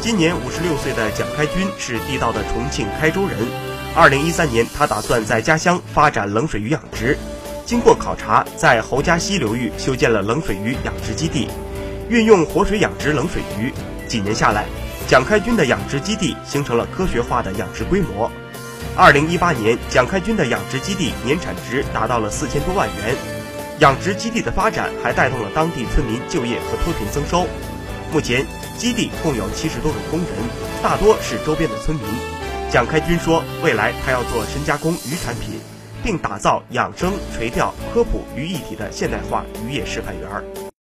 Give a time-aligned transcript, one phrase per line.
[0.00, 3.36] 今年五十六岁的蒋开军是地道的重庆开州人。
[3.94, 7.18] 二零一三年，他打算在家乡发展冷水鱼养殖。
[7.66, 11.48] 经过考察，在侯家溪流域修建了冷水鱼养殖基地，
[12.08, 13.70] 运用活水养殖冷水鱼。
[14.08, 14.64] 几年下来，
[15.06, 18.32] 蒋开军的养殖基地形成了科学化的养殖规模。
[18.96, 23.14] 二零一八年，蒋开军的养殖基地年产值达到了四千多万元。
[23.80, 27.46] 养殖基地的发展还带动了当地村民就业和脱贫增收。
[28.12, 28.44] 目前，
[28.80, 30.28] 基地共有七十多种工人，
[30.82, 32.06] 大多是周边的村民。
[32.70, 35.60] 蒋开军说，未来他要做深加工鱼产品，
[36.02, 40.70] 并打造养生、垂钓、科普于一体的现代化渔业示范园。